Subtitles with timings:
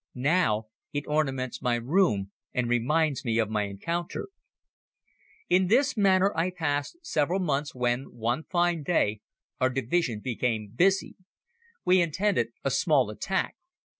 [0.15, 4.29] Now it ornaments my room and reminds me of my encounter.
[5.47, 9.21] In this manner I passed several months when, one fine day,
[9.59, 11.17] our division became busy.
[11.85, 13.57] We intended a small attack.